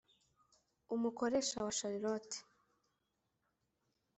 [0.95, 2.35] umukoresha wa Charlotte